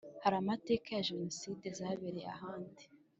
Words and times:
hari 0.23 0.35
amateka 0.43 0.87
ya 0.91 1.05
Jenoside 1.09 1.65
zabereye 1.77 2.29
ahandi 2.35 2.83